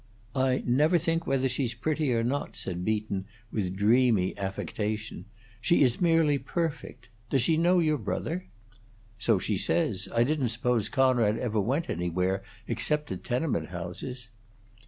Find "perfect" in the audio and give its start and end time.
6.39-7.09